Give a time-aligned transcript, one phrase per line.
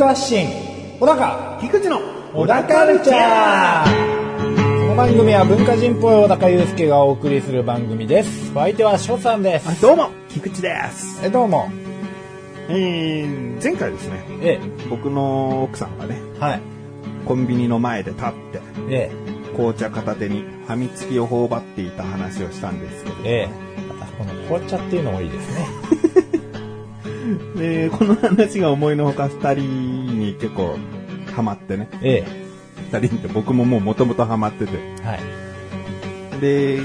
[0.00, 0.48] 高的文化発信
[0.98, 2.00] 小高菊池の
[2.32, 4.80] 小高カルチャー。
[4.80, 8.50] この番組は文化人っぽい小高祐介がお送りする番組です。
[8.52, 9.68] お相手は翔さんです。
[9.68, 11.20] あどうも、菊池です。
[11.22, 11.70] えどうも。
[12.70, 14.58] えー、前回ですね、え
[14.88, 16.60] 僕の奥さんがね、えはい。
[17.26, 19.10] コンビニの前で立って、え
[19.54, 23.28] 紅茶片手にファミチキを頬張っていた話をしたんですけど、え。
[23.28, 25.99] ええまたこの紅茶っていうのもいいですね
[27.56, 30.78] で、 この話が思いのほか二人に結構
[31.34, 32.24] ハマってね、え
[32.92, 35.14] 二人って僕ももう元々ハマってて、えは
[36.38, 36.40] い。
[36.40, 36.80] で、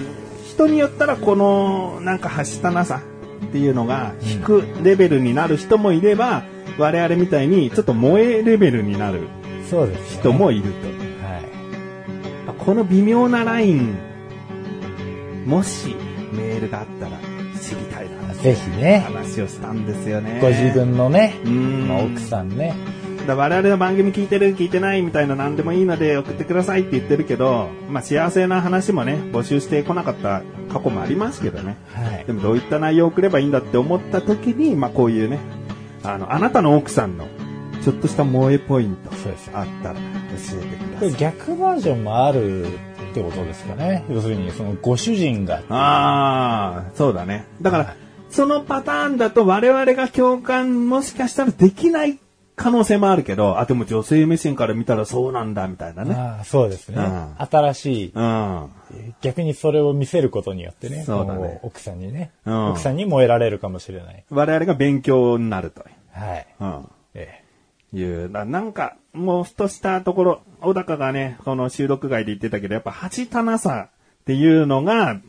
[0.48, 3.02] 人によったらこのなんかはしたなさ
[3.47, 6.44] っていうのが引くレベルになる人もいれば、
[6.77, 9.22] 我々みたいにちょっと萌えレベルになる
[10.09, 10.88] 人もいると。
[10.88, 12.58] はい。
[12.58, 13.95] この微妙なライン、
[15.45, 15.95] もし
[16.33, 17.34] メールがあったら
[17.66, 18.33] 知りたいな。
[18.33, 20.39] ぜひね話をしたんですよね。
[20.41, 22.75] ご自分のね、うんまあ、奥さんね
[23.25, 31.75] だ我々の番組聞いてる聞いてないみたいな何でもいいので送ってくださいって言ってるけど、まあ幸せな話もね、募集してこなかった過去もありますけどね。
[31.91, 35.39] はいでもどういった内容を送ればいいんだって思った時に、まあこういうね、
[36.03, 37.27] あの、あなたの奥さんの
[37.83, 39.99] ちょっとした萌えポイントそうですあったら教
[40.59, 41.13] えてください。
[41.13, 42.67] 逆バージョンもある
[43.16, 47.45] ってことですかね要するにそのご主人がああ、そうだね。
[47.61, 47.95] だから、
[48.30, 52.19] そのパターンだと我々が共感もしかしたらできない
[52.58, 56.13] 可能性もあるけど、あ、でも女性目線から見たらそうなんだみたいなね。
[56.13, 58.69] ああそうですね、うん新しいうん。
[59.21, 65.86] 逆にそれを見せることによってねそうだね奥さんにね、うん奥さんに燃えられるかもしれない我々が勉強になると。
[66.11, 66.89] はい、うん。
[67.14, 67.45] え
[67.93, 75.20] いう、ななんか、もうふとしたところ、小高がね、この収録外で言ってたけど、やっぱ、はちたなさっていうのが、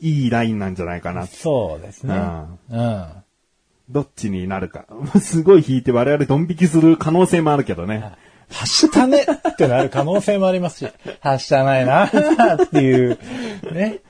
[0.00, 1.26] いいラインなんじゃないかなえ。
[1.26, 2.14] そうですね
[2.70, 3.06] うん、
[3.88, 4.84] どっちになるか。
[5.20, 8.12] すごい引いて我々ドン引きする可能性もあるけどね。
[8.50, 12.10] はしたねってなる可能性もありますし、 はしたないなっ
[12.70, 13.18] ていう、
[13.72, 14.00] ね。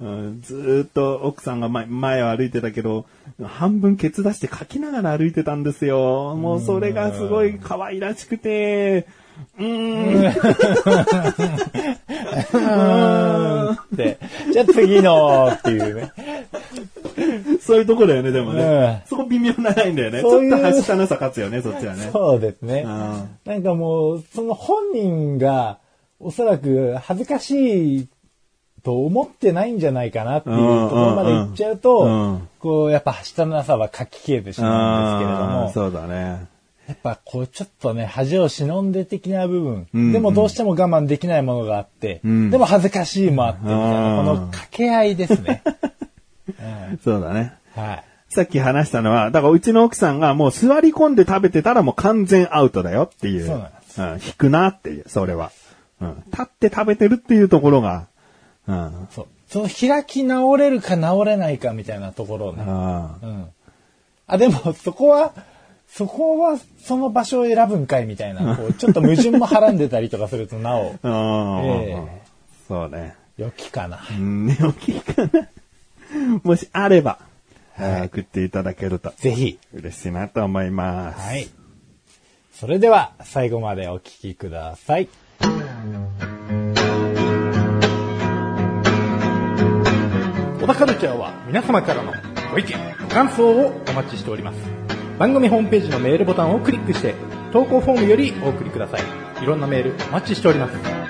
[0.00, 3.06] うんずーっと奥さんが前前を歩いてたけど、
[3.42, 6.36] 半分ケツ出して書きながら歩いてたんですよ。
[6.36, 9.06] もうそれがすごい可愛らしくて、
[9.58, 10.32] うーん。
[13.72, 14.18] って、
[14.52, 16.12] じゃあ次のっていうね。
[17.60, 18.62] そういうとこだよね、でもね。
[18.62, 20.20] うんそこ微妙なラインだよね。
[20.20, 22.10] ちそういうょっとはしたなさ勝つよね、そっちはね。
[22.12, 22.82] そうですね。
[22.86, 25.78] うんなんかもう、その本人が、
[26.18, 28.08] おそらく恥ずかしい
[28.84, 36.46] と思ってないんじゃないかなっていうところまで行っちゃうと、うんうんこう、やっぱ、はしたなさは書き消えてしまうんですけれども、そうだね。
[36.92, 45.62] やっぱこう、ちょっとね、恥を忍んで的な部分、うんでもどうしても我慢できないものがあって、んでも恥ずかしいもあって、みたいな、うんこの掛け合いですね。
[47.02, 47.54] そうだね。
[47.74, 48.04] はい。
[48.28, 53.46] さっき話したのは、だからうちの奥さんがもう座り込んで食べてたらもう完全アウトだよっていう。
[53.46, 55.50] そうなんですうん、引くなっていう、それは。
[56.00, 56.22] うん。
[56.30, 58.06] 立って食べてるっていうところが、
[58.66, 59.08] うん。
[59.10, 59.26] そう。
[59.48, 62.64] その開き直れるか直れないかみたいなところをね。
[62.66, 63.48] あうん。
[64.26, 65.32] あ、でも、そこは、
[65.94, 70.94] そこは、その場所を選ぶんかいみたいな、こう、ちょっと矛盾もはらんでたりとかすると、なお。
[71.04, 72.22] え
[72.66, 73.14] そうね。
[73.36, 74.00] 良きかな。
[74.10, 75.48] うん、寝起きかな。
[76.42, 77.18] もしあれば、
[77.76, 79.58] はい、送っていただけるとぜひ。
[79.74, 81.20] 嬉しいなと思います。
[81.20, 81.48] はい。
[82.54, 85.08] それでは、最後までお聞きください。
[90.58, 92.14] 小田カルチャーは皆様からの
[92.50, 92.72] ご意見、
[93.02, 94.81] ご感想をお待ちしております。
[95.18, 97.14] 番組ホームページのメールボタンをクリックして、
[97.52, 99.42] 投稿フォームよりお送りください。
[99.42, 101.02] いろんなメールお待ちしております。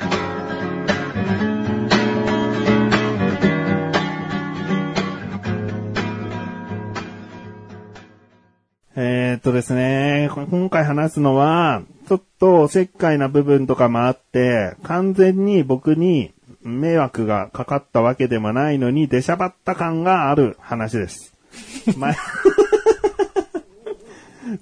[8.94, 16.32] えーっとですね、こ今回話すのは、ちょっとおせっかいな部分とかもあって、完全に僕に
[16.62, 21.32] 迷惑がかかったわけでもないのに、出しゃばった感がある話です。
[21.96, 22.14] 前、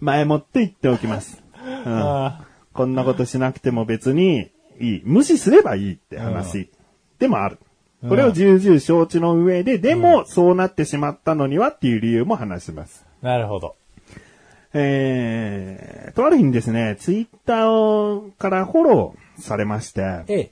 [0.01, 1.43] 前もって言っておきます。
[1.65, 5.03] うんあこんなことしなくても別にいい。
[5.05, 6.71] 無視すればいいって話
[7.19, 7.59] でもある。
[8.09, 13.05] これを重々承知の上で、でもそうなってしまったのにはっていう理由も話します。
[13.23, 13.77] ーなるほど。
[14.73, 20.51] えー、とある日にですね、ツイッターからフォローされまして、え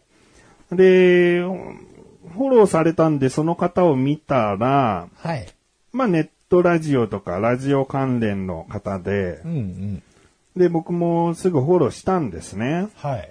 [0.73, 0.77] え。
[0.77, 5.47] で、フォローされたんでその方を見たら、はい。
[5.93, 10.03] まあネットラジオとかラジオ関連の方でう、んうん。
[10.57, 12.89] で、僕もすぐフォローしたんですね。
[12.97, 13.31] はい。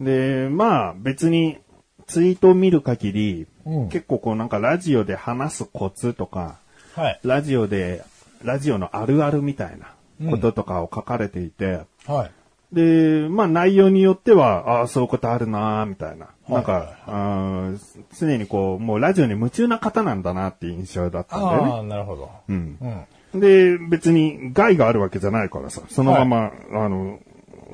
[0.00, 1.58] で、まあ別に
[2.06, 6.58] ツイートを見る限り、うん結構こうなんかラジオで話すコツとか、
[6.94, 7.20] はい。
[7.22, 8.04] ラジオで、
[8.42, 12.30] ラジオのあるあるみたいなこととかを書かれていて、はい。
[12.72, 16.26] で、まあ内容によっては、ああ、そういうことあるなーみたいな。
[16.48, 17.78] いなんか、あー
[18.18, 21.72] 常にこう、もうラジオに夢中な方なんだなっていう印象だったんだよね。
[21.72, 22.30] ああ、なるほど。
[22.48, 23.06] うん。
[23.32, 23.40] うん。
[23.40, 27.20] で、別に害があるわけじゃないからさ、そのまま、あの、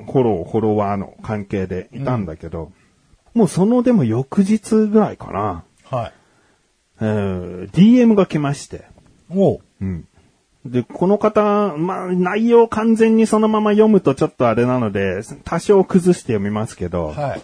[0.05, 2.71] フォロー、フォロワーの関係でいたんだけど、
[3.33, 6.13] もうそのでも翌日ぐらいかな、はい。
[7.01, 8.85] えー DM が来まして、
[9.29, 9.59] おう。
[9.81, 10.07] うん。
[10.65, 17.41] で、この方、まあ、内容完全にそのまま読むとちょっとあれなので、多少崩して読みますけど、はい。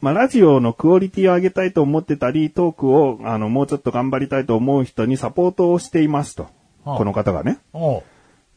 [0.00, 6.44] まあ、ラジオのクオリティを上げたいと思ってたり、トークを、あの、もうちょっと頑張りたいと思う人にサポートをしていますと。
[6.84, 7.58] はあこの方がね。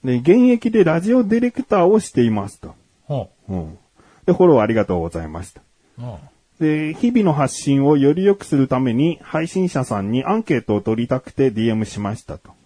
[0.03, 2.75] で、現役でラジオディレクターをしていますと。
[3.07, 3.29] おう。
[3.47, 3.77] うん。
[4.25, 5.61] で、フォローありがとうございました。
[5.99, 6.15] うん。
[6.59, 12.56] で、日々の発信をより良くするために、配信者さんにアンケートを取りたくて DM しましたと。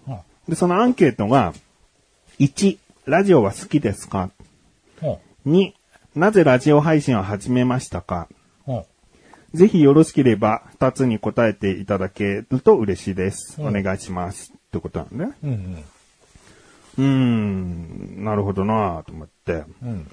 [0.52, 0.56] うん。
[0.56, 1.54] で、そのアンケートが、
[2.40, 4.30] 1、ラジオは好きですか？
[5.02, 5.20] おう。
[5.48, 5.74] ?2、
[6.16, 8.28] なぜラジオ配信を始めましたか？
[9.54, 13.62] ぜひよろしければ、2つに答えていただけると嬉しいです。
[13.62, 14.54] うんお願いします。
[14.54, 15.34] ってことなんだね。
[15.44, 15.84] うんうん。
[16.98, 19.64] うーん、なるほどなと思って。
[19.84, 20.10] うん。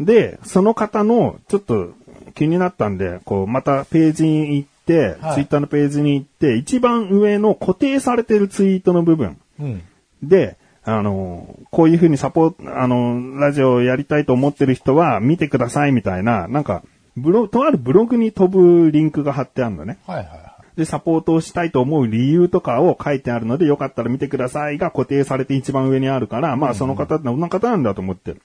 [0.00, 1.92] で、その方の、ちょっと
[2.34, 9.82] 気になったんで、こう、またページに行って、はいツイッターのページに行って、一番上の固定されてるツイートの部分うん。
[10.22, 16.82] で、あの、こういう風にサポート、あの、ラジオをやりたいと思ってる人は見てくださいみたいな、なんか、
[17.16, 19.98] ブロ、とあるブログに飛ぶリンクが貼ってあるのね。
[20.06, 28.36] はいはいはで、サポートをしたいと思う理由とかを書いてあるので、よかったら見てくださいが固定されて一番上にあるから、まあその方ってどんな方なんだと思って、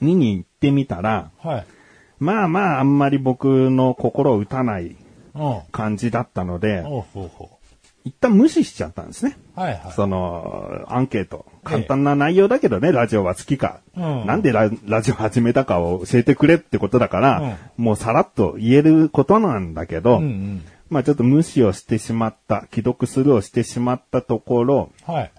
[0.00, 1.46] 見に行ってみたら、い。
[1.46, 1.66] はい。
[2.18, 4.96] まあまああんまり僕の心を打たない
[5.34, 5.60] うん。
[5.70, 7.51] 感じだったので、おうほうほ
[8.04, 9.36] 一旦無視しちゃったんですね。
[9.56, 9.60] う。
[9.60, 9.92] はいはい。
[9.92, 11.46] その、アンケート。
[11.64, 13.80] 簡単な内容だけどね、ラジオは好きか。
[13.96, 20.64] うんなんでララジオ始めたかを教えてくれってことだから、もうさらっと言えることなんだけど、うんうん。
[20.90, 25.32] まあちょっと無視をしてしまった、既読スルーをしてしまったところ、はい。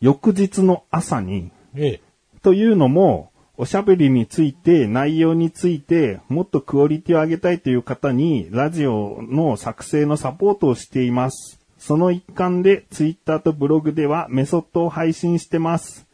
[0.00, 2.00] 翌日の朝に、ええ。
[2.42, 11.61] というのも、おしゃべりについて、内容について、もっとクオリティを上げたいという方に、ラジオの作成のサポートをしています。
[11.82, 16.06] その一環で、ツイッターとブログではメソッドを配信してます。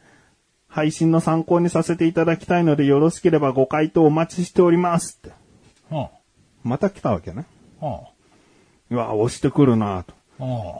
[0.67, 5.19] 配信の参考にさせていただきたいので、よろしければご回答お待ちしております。
[5.19, 5.35] って。
[5.91, 6.07] うん。
[6.63, 7.45] また来たわけね。
[7.83, 8.95] うん。
[8.95, 10.15] うわ、押してくるなと。
[10.39, 10.73] うん。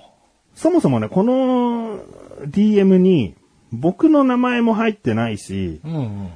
[0.55, 1.99] そもそもね、この
[2.47, 3.35] DM に、
[3.71, 6.31] 僕の名前も入ってないし、うんうん。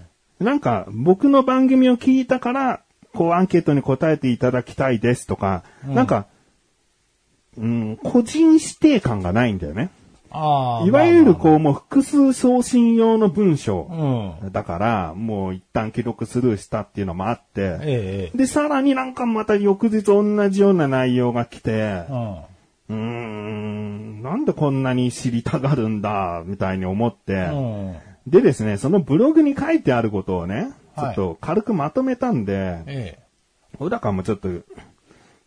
[0.46, 2.84] なんか、僕の番組を聞いたから、
[3.16, 6.28] こう、アンケートに答えていただきたいですとか、なんか、
[7.58, 9.90] うん、個人指定感がないんだよね。
[10.34, 11.36] いわゆるう。
[11.36, 13.88] こう、もう複数送信用の文章
[14.42, 14.52] うん。
[14.52, 22.06] だから、もう一旦記録スルーしたっていうのもあって、で、さらになんかまた翌日同じような内容が来てえ。
[22.90, 27.96] う、ーん、なんでこんなに知りたがるんだ、みたいに思って、うん。
[28.26, 33.20] でですね、そのブログに書いてあることをね、ちょはいっと軽くまとめたんで、え
[33.78, 34.50] 小高もちょっと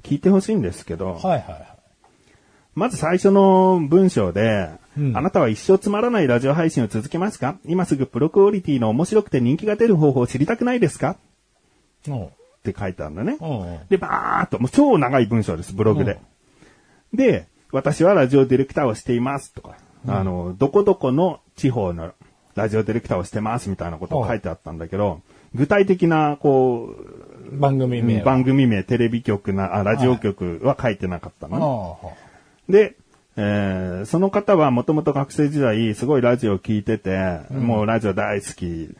[0.02, 1.26] 聞いてほしいんですけど、え。
[1.26, 1.75] はいはいはい。
[2.76, 4.68] まず最初の文章で、
[4.98, 7.56] うんあなたは一生つまらないラジオ配信を続けますか？
[7.66, 11.16] 今すぐプロクオリティの面白くて人気が出る方法を知りたくないですか？
[12.08, 12.24] うん。
[12.24, 12.28] っ
[12.62, 13.36] て書いてあるんだね。
[13.40, 13.44] う
[13.84, 13.88] ん。
[13.88, 16.18] で、バーっと、もう超長い文章です、ブログで。
[17.12, 22.12] で、私はラジオディレクターをしていますとか、あの、どこどこの地方の
[22.54, 25.20] ラジオディレクターをしてますみたいなことを書いてあったんだけど、
[25.54, 26.94] 具体的な、こ
[27.50, 28.24] う、番組名は。
[28.24, 32.16] 番組名、テレビ局な、あラジオ局は書いてなかったのね。
[32.68, 32.96] あで、
[33.36, 38.94] えーその方はもともと学生時代すごいラジオを聞いてて、もうラジオ大好き。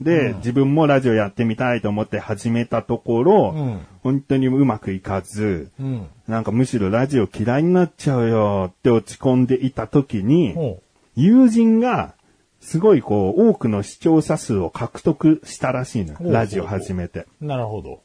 [0.00, 5.70] で、自分もラジオやってみたいと思って始めたところ、うん本当にうまくいかず。
[6.28, 10.80] なんかむしろラジオ嫌いになっちゃうよって落ち込んでいた時に、ほ
[11.16, 12.14] 友人が
[12.60, 17.26] すごいこう多くの視聴者数を獲得したらしいのラジオ始めて。
[17.42, 17.46] う。
[17.46, 18.00] なるほど。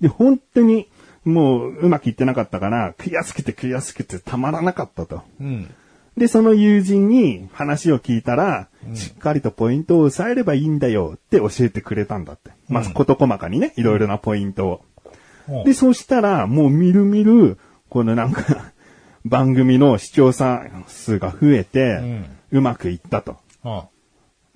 [0.00, 0.88] で、本当に
[1.24, 5.22] もううまくいってなかったから、悔しくて悔しくてたまらなかったと。
[5.40, 5.74] うん。
[6.16, 12.50] で、その友人に話を聞いたら、しっかりとポイントを押さえればいいんだよって教えてくれたんだって。
[12.68, 14.82] まず事細かにね、いろいろなポイント
[15.48, 15.64] を。
[15.64, 18.72] で、そしたら、もうみるみる、このなんか、
[19.24, 22.00] 番組の視聴者数が増えて、
[22.52, 23.36] うまくいったと。
[23.64, 23.82] うん。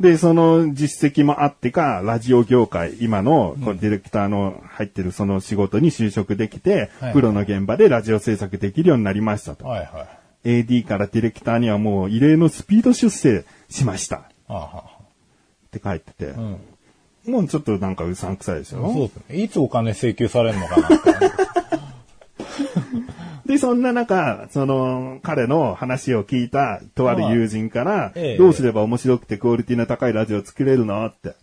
[0.01, 9.67] で、その実績もあってか、ラジオ業界、今のこうディレクターの入ってるその仕事に就職できて、はいプロの現場でラジオ制作できるようになりましたと。
[9.67, 10.09] はいは
[10.45, 10.65] い。
[10.65, 14.19] AD からディレクターにはもう異例のスピード出世しました。
[14.19, 14.23] っ
[15.73, 16.59] て書いてて、うん。
[17.27, 18.93] もうちょっとなんかうさんくさいでしょ？
[18.93, 19.43] そうですね。
[19.43, 21.58] いつお金請求されるのかなって。
[23.49, 31.35] で、そんな中、その、彼の話を聞いた、とある友人から、ええどうすれば面白くてクオリティの高いラジオを作れるのって。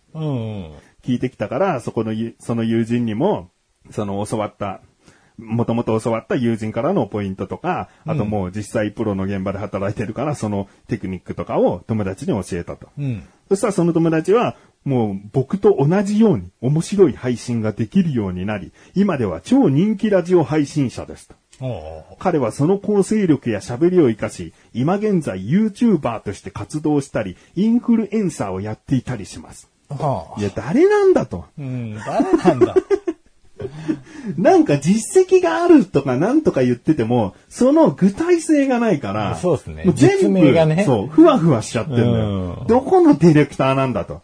[1.02, 3.50] 聞いてきたから、そこのゆ、その友人にも、
[3.90, 4.80] その教わった、
[5.36, 12.88] もともと教わった友人からのポイントとか、あともう実際プロの現場で働いてるから、そのテクニックとかを友達に教えたと。
[12.96, 13.24] うん。
[13.48, 21.34] そしたらその友達は、もう僕と同じように面白い配信ができるようになり、今では超人気ラジオ配信者ですと。
[22.18, 29.68] 彼はその構成力や喋りを活かし、今現在 YouTuber として活動したり、インフルエンサーをやっていたりします。
[29.88, 30.40] はあ。
[30.40, 31.44] いや、誰なんだと。
[31.58, 32.74] うん、誰なんだ。
[34.36, 42.64] なんか実績があるとかなんとか言ってても、その具体性がないから、そうですねも全実部ねそう、ふわふわしちゃってるんだよう。
[42.64, 44.20] んどこのディレクターなんだと。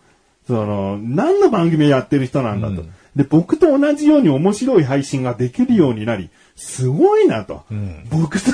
[0.46, 2.82] その、何の番組やってる人なんだと。
[2.82, 7.64] うんで、僕と同じように面白い配信ができるようになり、すごいなと。
[7.72, 8.50] ん僕と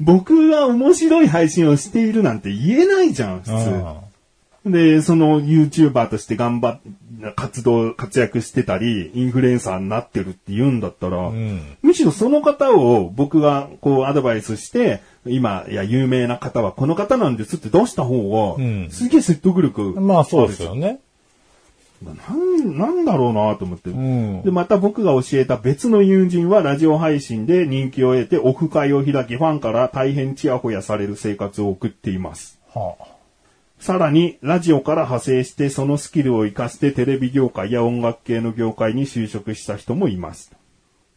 [0.00, 3.48] 僕が面白い配信をしているなんて言えないじゃん、普
[4.64, 4.70] 通。
[4.70, 6.80] で、その YouTuber として頑張っ、
[7.34, 19.82] 活動、活躍してたり、インフルエンサーになってるって言うんだったら、んむしろその方を僕がこうアドバイスして、今、いや、有名な方はこの方なんですって出した方が、んすげえ説得力。
[19.82, 20.06] うん。
[20.06, 21.00] まあそうですよね。
[22.02, 23.90] なん、なんだろうなと思って。
[23.90, 32.60] んで、また僕が教えた別の友人はラジオ配信で人気を得てオフ会を開きファンから大変チヤホヤされる生活を送っています。
[32.74, 33.04] はあ。
[33.80, 40.52] さらに、ラジオから派生してそのスキルを活かしてテレビ業界や音楽系の業界に就職した人もいます。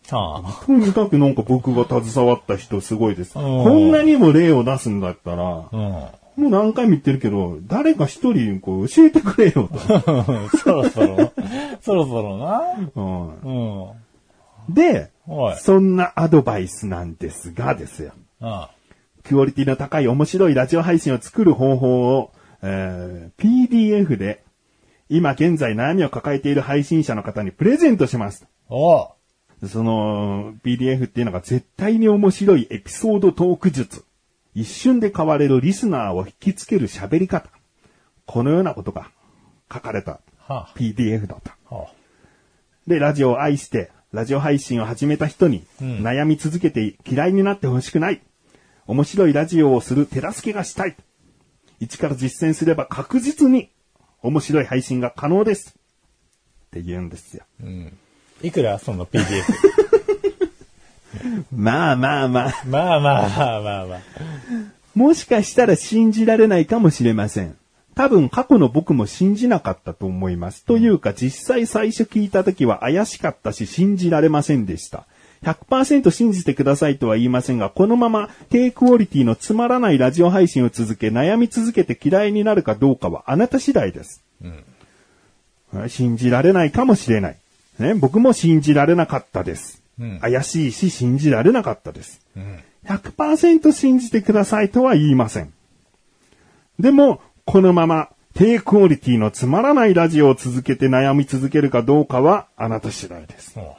[0.09, 0.65] はあ。
[0.65, 3.37] とにかくなんか僕が携わった人すごいです。
[3.37, 6.05] うんこんなにも例を出すんだったら、うん。
[6.35, 9.69] もう何回も言ってるけど、誰か一人こう教えてくれよ
[10.63, 11.31] そろそろ、
[11.81, 12.61] そろそろな。
[12.93, 13.41] と。
[13.43, 13.85] うん。
[13.87, 15.09] うんで。
[15.59, 18.11] そんなアドバイスなんですがですよ。
[18.41, 18.71] あ
[19.23, 22.31] クオリティの高い面白いラジオ配信を作る方法を、
[22.63, 24.43] えー PDF で、
[25.09, 28.45] 今現在悩みを抱えている配信者の方にプレゼントします。
[29.67, 34.03] その PDF っていうのが絶対に面白いエピソードトーク術。
[34.53, 37.49] 一瞬で変われるリスナーを引きつける喋り方。
[38.25, 39.09] このようなことが
[39.71, 41.57] 書かれたは PDF だった。
[41.69, 41.75] あ。
[41.75, 41.87] は
[42.87, 48.21] で、ラジオを愛して、ラジオ配信を始めた人に、うん悩み続けて嫌いになってほしくない。
[48.87, 50.97] 面白いラジオをする手助けがしたい。
[51.79, 53.71] 一から実践すれば確実に
[54.21, 55.75] 面白い配信が可能です。
[56.67, 57.43] って言うんですよ。
[57.61, 57.63] あ。
[57.63, 57.97] うん。
[58.41, 59.43] いくらその PDF？
[61.55, 62.63] まあまあまあ。
[62.65, 63.99] まあまあまあまあまあ。
[64.95, 67.55] もしかしたら信じられないかもしれません。
[67.95, 70.65] 多分過去の僕も信じなかったと思います。
[70.65, 75.05] というか実際最初聞いた時は怪しかったし信じられませんでした。
[75.43, 84.23] 100%信じてくださいとは言いませんが、このまま低クオリティのつまらないラジオ配信を続け悩み続けて嫌いになるかどうかはあなた次第です。
[85.87, 87.37] 信じられないかもしれない。
[87.79, 89.80] ね、僕も信じられなかったです。
[90.01, 92.21] うん怪しいし信じられなかったです。
[92.35, 92.59] うん。
[92.87, 95.53] 100%信じてくださいとは言いません。
[96.79, 103.59] でも、このまま低クオリティのつまらないラジオを続けて悩み続けるかどうかはあなた次第です。
[103.59, 103.75] お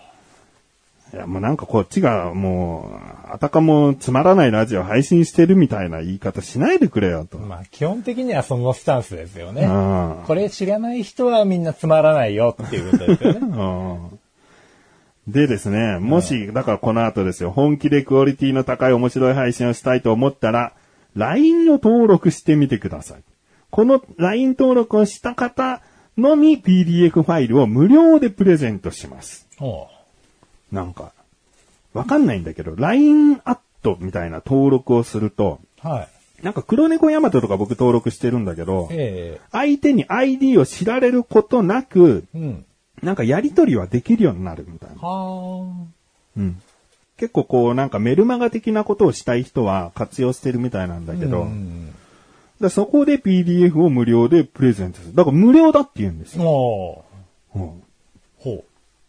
[1.15, 2.91] いや、もうなんかこっちがも
[3.29, 7.37] う、あたかもつまらないラジオ配信してるみたいな言い方しないでくれよと。
[7.39, 9.65] まあ基本的にはそのスタンスですよね。
[9.65, 13.41] うんこれ知らない人はみんなつまらないよっていうことですよね。
[15.27, 20.73] うんでですね、もし、だからこの後ですよ、本気でクオリティの高い面白い配信をしたいと思ったら、
[21.15, 23.23] LINE を登録してみてください。
[23.71, 25.81] この LINE 登録をした方
[26.19, 29.47] のみ PDF ファイルを無料でプレゼントします。
[30.73, 31.13] なんか、
[31.95, 36.45] わかんないんだけど、LINE アットみたいな登録をすると、はい。
[36.45, 42.65] なんか黒猫ヤマトとか僕登録してるんだけど、え相手に ID を知られることなく、えうん。
[43.03, 44.97] なんかやりとりはできるようになるみたいな。
[44.97, 45.67] は
[46.37, 46.61] うん。
[47.17, 51.17] 結構こうなんかメルマガ的なことをしたい人は活用してるみたいなんだあ。
[51.17, 51.95] けど、うん。
[52.61, 55.15] だそこで PDF を無料でプレゼントする。
[55.15, 56.45] だから無料だって言うんですよ。
[56.45, 57.05] お
[57.55, 57.83] ううん
[58.39, 58.65] ほ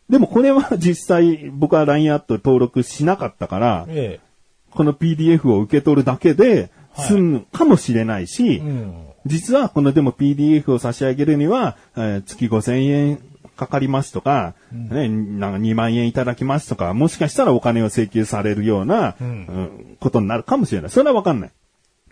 [0.10, 4.20] でもこれは実際僕は LINE アット登録しなかったからう。、え
[4.72, 9.08] この PDF を受け取るだけで、済むかもしれないし、うん。
[9.26, 13.20] 実はこのでも PDF を差し上げるには、えー月5000円
[13.56, 20.90] かかりますとか、ね、なんか2万円いただきますとか、もしかしたらお金を請求されるような、うんうんことになるかもしれない。
[20.90, 21.52] それはわかんない。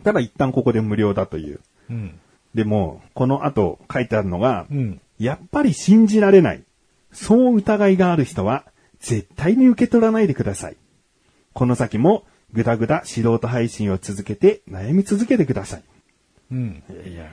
[0.03, 1.59] ただ一旦ここで無料だという。
[1.89, 2.19] うん。
[2.55, 5.01] でも、この後書いてあるのが、うん。
[5.19, 6.63] やっぱり信じられない。
[7.11, 8.65] そう疑いがある人は、
[8.99, 10.77] 絶対に受け取らないでください。
[11.53, 15.83] この先も、ぐだぐだ素人配信を続けて悩み続けてください。
[16.51, 16.83] うん。
[17.05, 17.29] いや、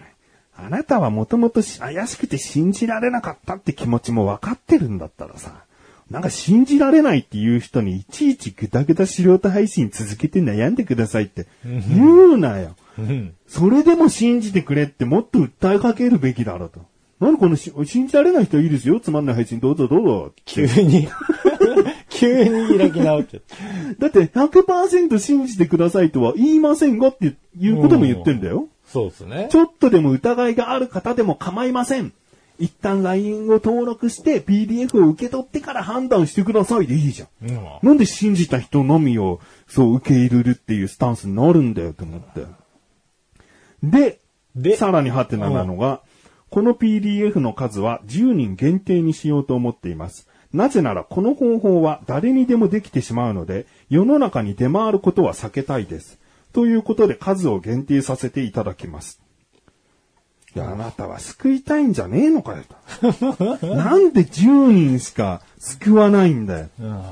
[0.61, 5.63] あなたはもともと怪しくて信じられなかったって気持ちも分かってるんだったらさ、
[6.11, 12.75] なんか信じられないっていう人にいちいちぐだぐだ素人配信続けて悩んでくださいって言うなよ。
[12.99, 13.35] うん。
[13.47, 16.81] それでも信じてくれってもっと訴えかけるべきだろうと。
[17.21, 18.99] 何このし信じられない人いいですよ。
[18.99, 20.33] つまんない配信どうぞどうぞ。
[20.45, 21.09] 急に、
[22.11, 23.57] 急に開き直っちゃった。
[23.99, 28.69] だって100%信じてくださいとは言いませんがっていうことも言ってんだよ。
[28.89, 29.49] そうですね。
[29.51, 32.13] ちょっとでも疑いがある方でも構いません。
[32.59, 37.49] 一旦 LINE を登録して PDF を受け取ってから判断してくださいでいいじゃん。
[37.49, 37.69] うん。
[37.83, 42.47] なんで信じた人のみをそう受け入れるっていうスタンスになるんだよと思って。
[43.83, 44.19] で、
[44.57, 46.03] でさらにハテナなのが、
[46.51, 50.27] この PDF の数は10人限定にしようと思っています。
[50.53, 56.19] なぜならこの方法は誰にでもできてしまうので、世の中に出回ることは避けたいです。
[56.59, 59.21] ということで数を限定させていただきます。
[60.57, 62.65] いや、あなたは救いたいんじゃねえのかよ
[63.01, 63.63] と。
[63.77, 66.69] なんで10人しか救わないんだよ。
[66.81, 67.03] うん。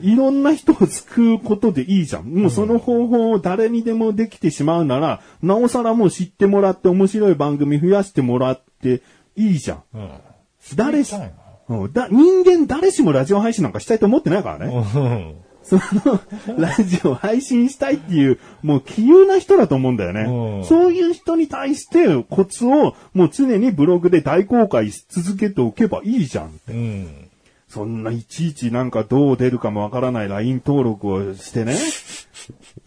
[0.00, 2.24] いろんな人を救うことでいいじゃん。
[2.24, 9.02] もうその方法を誰にでもできてしまうなら、なおさらもう知ってもらって面白い番組増やしてもらって
[9.36, 9.82] いいじゃん。
[9.92, 10.10] うん。
[10.76, 11.14] 誰し
[11.68, 15.44] うんだ人間誰しもラジオ配信なんかしたいと思ってないからね。
[15.76, 15.80] うん。
[15.80, 16.20] その、
[16.58, 20.22] ラジオ配信したいっていう、もう杞憂な人だと思うんだよね。
[20.22, 26.60] うんそういう人に対してコツをもう常にブログで大公開し続けておけばいいじゃん。
[26.68, 27.28] うん。
[27.68, 31.76] そんないちいちなんかどう出るかもわからない LINE 登録をしてね。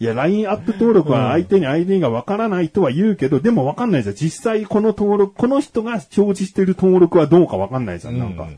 [0.00, 4.14] いや、LINE アップ登録は相手に ID がわからないとは言うけど、でもわかんないじゃん。
[4.16, 8.48] 実際この登録、この人が表示してる登録はどうかわかんないじゃん、なんか。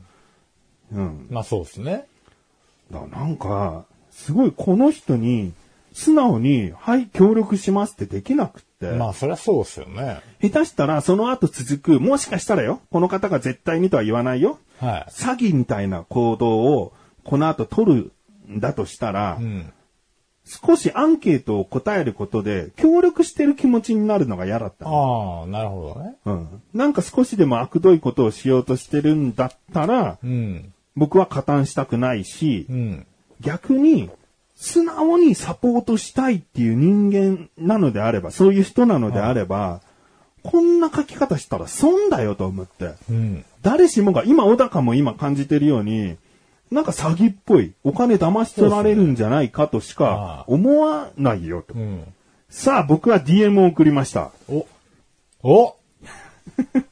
[0.92, 1.26] うん。
[1.28, 2.06] まあそうですね。
[2.90, 5.52] だからなんか、すごいこの人に、
[5.92, 8.86] 素直に、はい、協力しますってできなくって。
[8.92, 10.20] まあそりゃそうですよね。
[10.40, 14.58] 下手したらその後続く、もしかしたらよ、この方が絶対にとは言わないよ。
[14.80, 16.92] は詐欺みたいな行動を
[17.24, 18.12] この後取る
[18.50, 19.42] んだとしたら、い。
[19.42, 19.72] うん。
[20.46, 25.40] 少しアンケートを答えることで協力してる気持ちになるのが嫌だったの。
[25.40, 26.16] ああ、なるほどね。
[26.26, 26.62] うん。
[26.74, 30.72] なんか少しでも悪どいことをしようとしてるんだったら、うん。
[30.96, 33.06] 僕は加担したくないし、うん。
[33.40, 34.10] 逆に
[34.56, 39.80] 素直にサポートしたいっていう人間なのであれば、そういう人なのであれば、
[40.42, 42.92] こんな書き方したら損だよと思って。
[43.10, 43.44] うん。
[43.62, 46.16] 誰しもが、今、小高も今感じてるように、
[46.70, 50.06] なんか詐欺っぽい、お金騙し取られるんじゃないかとしあか
[50.40, 51.78] あ思わないよとう。
[51.78, 52.04] ん。
[52.48, 54.30] さあ、僕は DM を送りました。
[54.48, 54.66] お
[55.42, 55.76] お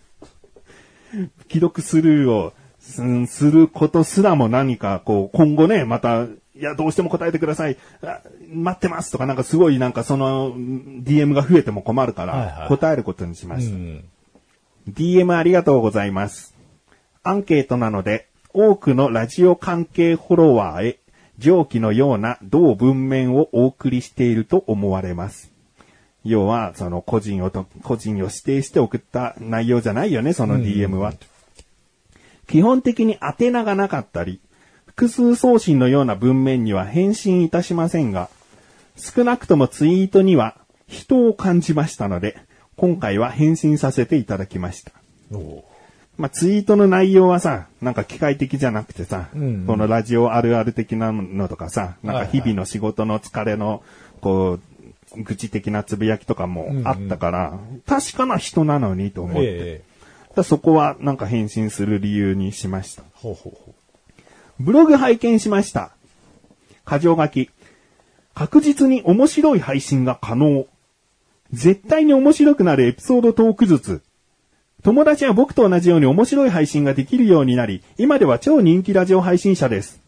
[1.49, 2.53] 既読スルーを
[2.93, 6.29] すすることすらも何か、こう、今後ね、また、い
[6.63, 7.77] や、どうしても答えてください。
[8.03, 8.21] あ
[8.53, 13.77] 待ってますとか、なんかすごいなんかその、うん DM が増えても困るかはいらは、い答えることにしまうした。
[13.77, 14.05] ん。
[14.89, 16.55] DM ありがとうございます。
[17.23, 20.99] アンケートなので、多くのラジオ関係フォロワーへ、
[21.39, 25.51] 上記のような同文面をお送りしていると思われます。
[26.25, 31.15] 要は、その個人をと、個人を指定して送った内容じゃないよね、その DM は。
[32.53, 34.39] 基本的に宛名がなかったり、
[34.85, 38.29] 複数送信のような文面には返信いたしませんが、
[38.95, 42.37] 少なくともツイートには人を感じましたので、
[42.77, 44.93] 今回は返信させていただきました。
[45.33, 45.65] お
[46.19, 49.43] まあ、ツイートの内容はさ、なんか機械的じゃなくてさ、うん。
[49.43, 53.83] うんこのラジオあるある的なのとかさ、なんか日々の仕事の疲れの、
[54.21, 54.59] こ
[55.17, 59.92] う、愚痴的なつぶやきとかもあったから、確かな人なのにと思って、ええ。
[60.33, 63.03] だからそこはなんか返信する理由にしました。
[63.15, 63.75] ほうほうほ
[64.59, 65.93] ブログ拝見しました。
[66.87, 67.51] 箇条書き。
[68.35, 70.67] 確実に面白い配信が可能。
[71.53, 74.03] 絶対に面白くなるエピソードトークずつ。
[74.83, 80.01] 友達は僕と同じように面白い配信ができるようになり、今では超人気ラジオ配信者です。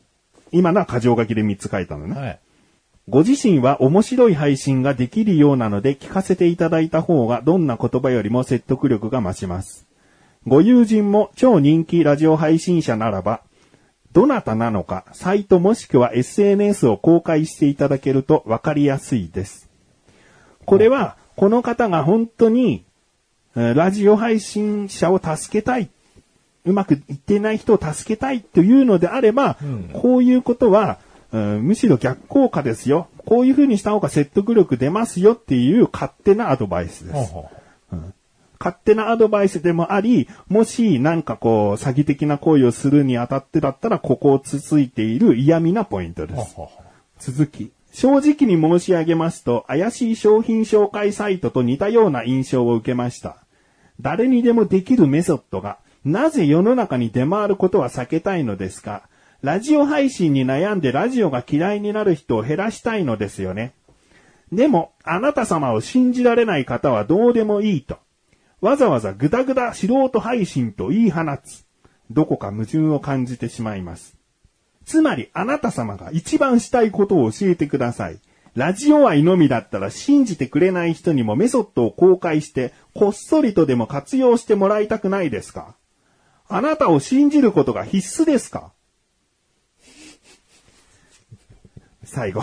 [0.53, 2.09] 今のは箇条書きで3つ書いたのう。
[2.09, 2.15] ね。
[2.15, 2.41] はい。
[3.09, 9.84] ご自身は面白い配信ができるようなので聞かせていただいた方がどんな言葉よりも説得力が増します。
[10.47, 13.41] ご友人も超人気ラジオ配信者ならば、
[14.13, 19.71] どなたなのか、サイトもしくは SNS を公開していただけるとわかりやすいです。
[20.67, 22.85] これは、この方が本当に、
[23.57, 25.89] えーラジオ配信者を助けたい。
[26.67, 30.99] うまくいっていない人を助けたいというのであれば、うんこういうことは、
[31.33, 33.09] うんむしろ逆効果ですよ。
[33.25, 37.15] こういう風にした方が説得力出ますよっていう勝手なアドバイスです。
[37.15, 37.64] ほうほう
[38.59, 46.57] 勝手なアドバイスでもあり、もしなんかこう、詐欺的な行為をするにあたってだったら、ここをつついている嫌味なポイントです。
[47.19, 47.73] 続き。
[47.93, 53.37] 正直に申し上げますと、怪しい商品紹介サイトと似たような印象を受けました。
[54.01, 59.09] 誰にでもできるメソッドが、なぜ世の中に出回ることは避けたいのですか
[59.43, 63.75] ラジオ配信に悩んでラジオが嫌いになる人を減らしたいのですよね。
[64.53, 67.99] でも、あなた様を信じられない方はどうでもいいと。
[68.65, 71.67] わざわざぐだぐだ素人配信と言い放つ。
[72.11, 74.17] どこか矛盾を感じてしまいます。
[74.87, 78.21] つまり、あなた様が一番したいことを教えてください。
[78.55, 85.77] ラジオ愛のみだったら信じてくれない人にもメソッドを公開して、こっそりとでも活用してもらいたくないですか？
[86.49, 88.73] あなたを信じることが必須ですか？
[92.03, 92.43] 最後。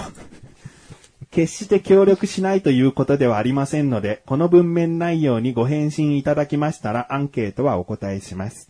[1.32, 8.70] 決して協力しないということではありませんので、この文面内容にご返信いただきましたら、アンケートはお答えします。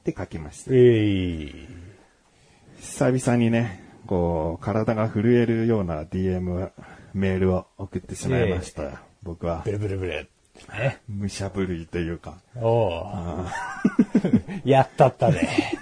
[0.00, 0.70] って書きました。
[0.70, 0.74] う。
[0.74, 1.68] えい。
[2.80, 6.70] 久々にね、こう、体が震えるような DM、
[7.12, 8.98] メールを送ってしまいましたよ。
[9.22, 10.30] 僕はブ、ルブルブル。
[10.70, 11.00] ね。
[11.08, 12.38] 武者震いというか。
[12.56, 13.46] おう
[14.64, 15.76] やったったね。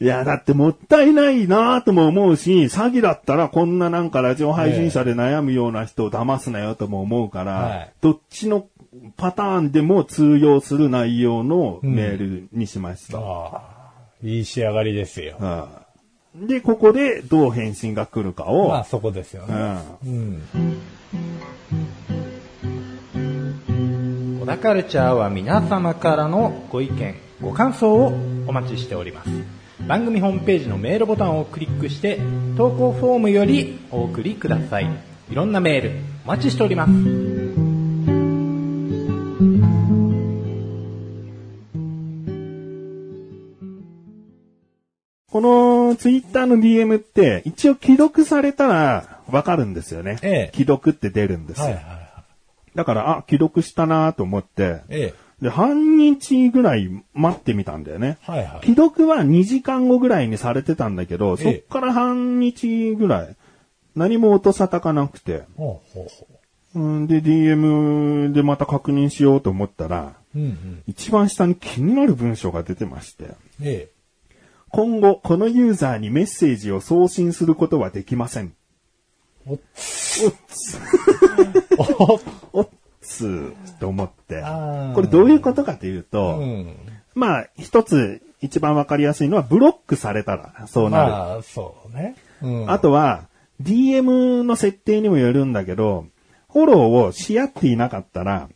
[0.00, 8.66] いや、だってもったいないなとも思うし、詐欺だったらこんななんかラジオ配信者で悩むような人を騙すなよとも思うから、はいどっちの
[9.16, 13.18] パターンでも通用する内容のメールにしました。
[13.18, 13.74] ああ。
[14.22, 15.36] いい仕上がりですよ。
[15.38, 15.84] はい
[16.34, 19.56] で、ここでどう返信が来るかを、まあそこですようね。
[19.56, 20.10] んう
[24.38, 24.40] ん。
[24.40, 28.08] 小田カルチャーは皆様からのご意見、ご感想を
[28.48, 29.30] お待ちしております。
[29.80, 32.18] 番組ホームページのメールボタンをクリックして、
[32.56, 34.88] 投稿フォームよりお送りください。
[35.30, 35.90] いろんなメール、
[36.24, 36.92] お待ちしております。
[45.30, 50.18] このツイッターの DM って一応既読されたらわかるんですよね。
[50.22, 51.64] ええ既読って出るんですよ。
[51.64, 52.04] はいはい
[52.74, 58.18] だから、あ、既読したなと思って、えで、半日ぐらい待ってみたんだよね。
[58.28, 58.30] え。
[58.30, 58.66] はいはい。
[58.66, 63.36] 既読は2時間後ぐらいにされてたんだけど、ええそっから半日ぐらい、
[63.94, 66.28] 何も音沙汰がなくて、ほうほうほ
[66.74, 70.38] うん、で、DM でまた確認しようと思ったら、う。
[70.38, 70.82] うんうん。
[70.86, 73.30] 一番下に気になる文章が出てまして、
[73.62, 73.88] え
[74.70, 78.54] 今後、このユーザーにメッセージを送信することはできません。
[79.46, 79.50] え。
[79.50, 79.58] おっ
[80.24, 80.78] おっつ、
[82.52, 82.68] おっ
[83.04, 84.42] おっつ、と思って。
[84.94, 86.76] これどういうことかというと、うん。
[87.14, 91.10] まあ、一つ一番わかりやすいのはブロックされたらそうなる。
[91.12, 92.16] まあ、そうね。
[92.42, 92.70] うん。
[92.70, 93.24] あとは、
[93.62, 96.06] DM の設定にもよるんだけど、
[96.52, 98.48] フォローをし合っていなかったら、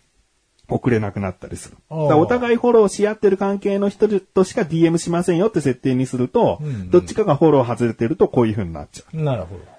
[0.71, 1.77] 送れなくなったりする。
[1.91, 9.23] だお互いフォローし合ってる関係の人としか DM しませんよって設定にすると、うんうんどっちかがフォロー外れてるとこういう風になっちゃう。
[9.23, 9.61] なるほど。
[9.65, 9.73] だか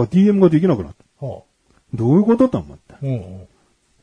[0.00, 1.04] ら DM ができなくなった。
[1.18, 1.44] ほ
[1.94, 2.96] どういうことと思った？
[3.00, 3.06] う。
[3.06, 3.48] うんうん。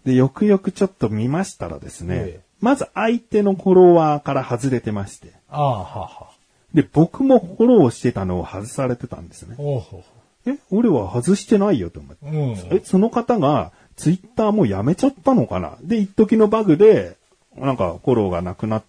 [0.06, 6.26] で、よくよくちょっと見ましたらですね、ええまず相手のフォロワーから外れてまして、ああ、はあはあ。
[6.74, 9.56] で、僕もフォローしてたのを外されてたんですね。
[9.58, 10.02] ほうほ
[10.46, 12.26] え、俺は外してないよと思って。
[12.26, 12.30] う。
[12.30, 12.52] うん。
[12.72, 15.78] え、その方が、ツイッターもうやめちゃったのかな？
[15.82, 17.18] で、一時のバグで、
[17.58, 18.84] なんかフォローがなくなっ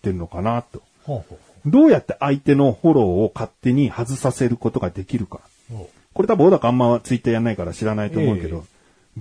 [0.00, 0.62] てんのかな？
[0.62, 0.80] と。
[1.04, 5.40] ほうほどうやって相手のフォローを勝手に外させることができるか。
[6.14, 8.64] これ多分小高あんまツイッターやんないから知らないと思うけど、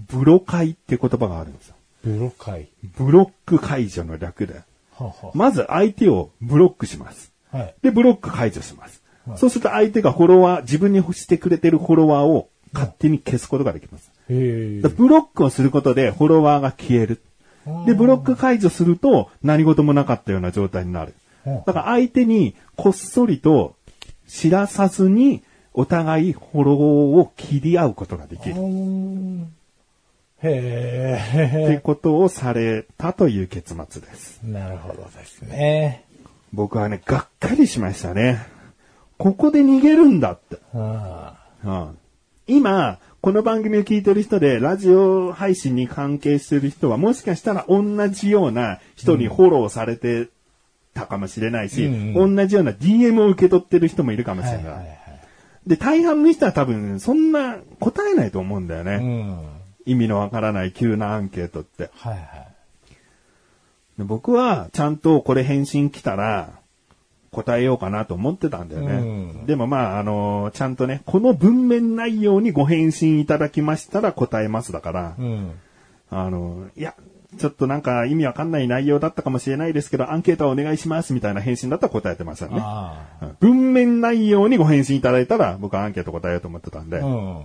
[0.08, 1.76] ブロ解って言葉があるんですよ。
[2.06, 2.10] う。
[2.10, 2.70] ブロ会。
[2.98, 4.56] ブロック解除の略で。
[4.56, 4.64] は
[5.00, 7.32] あはまず相手をブロックします。
[7.52, 7.58] あ。
[7.58, 7.76] はい。
[7.82, 9.02] で、ブロック解除します。
[9.02, 14.10] はいそうすると相手がフォロワー、自分に欲してくれてるフォロワーを勝手に消すことができます。
[14.30, 17.22] へえだからブロックをすることでフォロワーが消える。
[17.86, 21.14] で、ブロック解除すると何事もなかったような状態になる。
[21.46, 23.76] うんだから相手にこっそりと
[24.28, 28.56] 知らさずにお互いフォローを切り合うことができる。
[30.44, 30.50] うん。
[30.50, 34.42] ってへことをされたという結末です。
[34.46, 34.52] え。
[34.52, 36.06] なるほどですね。
[36.54, 38.46] 僕はね、がっかりしましたね。
[39.18, 40.58] ここで逃げるんだって。
[40.74, 41.98] あうん
[42.50, 50.30] 今、この番組を聞いてる人で、ラジオ配信に関係してる人は、もしかしたら同じような人にフォローされて
[50.94, 54.48] たかもしれないし、うんう同じような DM を受け取ってる人もいるかもあ。
[54.48, 54.66] しれない。
[54.66, 54.98] はいはいはい。
[55.68, 58.96] で、大半の人は多分、そんな答えないと思うんだよね。
[58.96, 59.57] うん。
[59.88, 61.90] 意味のわからない急なアンケートって。
[61.96, 62.48] はいはい。
[63.98, 66.60] で僕は、ちゃんとこれ返信来たら、
[67.32, 68.94] 答えようかなと思ってたんだよね。
[68.94, 75.52] うんでもまあ、あのちゃんとね、この文面内容にご返信いただきましたら答えますだから、うん。
[76.10, 76.96] あのいや、
[77.38, 82.62] ちょっとなんか意味わかんない内容だったかもしれないですけど、アンケートはお願いしますみたいな返信だったら答えてませんね。
[83.40, 87.00] 文面内容にご返信いただいたら、僕はアンケート答えようと思ってたんで。
[87.02, 87.06] あ。
[87.06, 87.44] うん。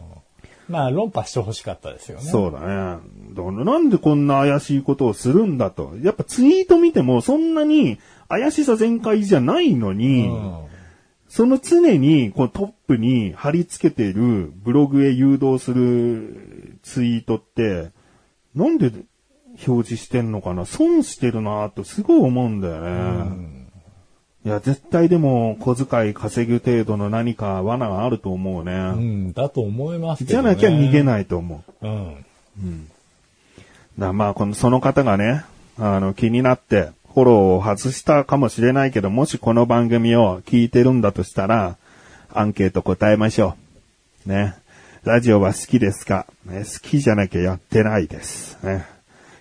[0.69, 2.25] まあ、論破してほしかったですよね。
[2.25, 3.01] そうだね。
[3.65, 5.95] なんでこんな怪しいことをするんだと。
[6.03, 7.99] やっぱツイート見てもそんなに
[8.29, 10.67] 怪しさ全開じゃないのに、うん。
[11.29, 17.91] その常にこうトップに貼り付けているブログへ誘導するツイートって、
[18.55, 18.93] なんで
[19.67, 23.62] 表示してんのかな損してるなとすごい思うんだよね。
[24.45, 28.73] いや、絶対でも小遣い稼ぐ程度の何か罠があると思うね。
[28.73, 30.55] うん、だと思いますけじゃど、ね。
[30.55, 31.05] なきゃ逃げい。
[31.05, 31.87] ないと思う。
[31.87, 32.25] うん。
[33.99, 35.45] だからまあ、この、その方がね、
[35.79, 41.77] あの、気になって、フォローを外したかもしれないけど、もしこの番組を聞いてるんだとしたら、
[42.33, 43.55] アンケート答えましょ
[44.27, 44.29] う。
[44.29, 44.55] ね。
[45.05, 48.59] ラジオは好きですか、ね、好きじゃなきゃやってないです。
[48.65, 48.87] ね。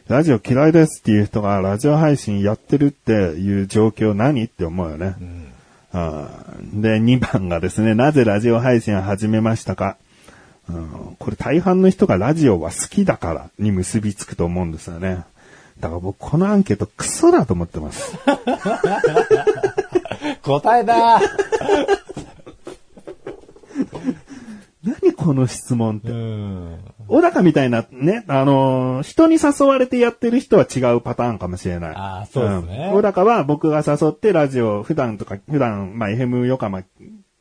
[0.08, 5.16] ラジオ嫌いですっていう人がラジオ配信やってるっていう状況何って思うよね。
[5.94, 9.98] あーで、2番がですね、なぜラジオ配信を始めましたか？
[10.70, 15.24] うんこれ大半の人がラジオは好きだからに結びつくと思うんですよね。
[15.80, 18.16] だから僕このアンケートクソだと思ってます。
[20.44, 21.20] 答えだ
[24.84, 26.14] 何この質問ってう。
[26.14, 26.78] ん。
[27.12, 31.94] 小高みたいなね、あのー人に誘われてやってる人は違うパターンかもしれない。
[31.94, 32.88] あーそうですね。
[32.90, 32.94] ん。
[32.94, 36.84] 小高は僕が誘ってラジオ、普段とか、普段、まあ、FM 横浜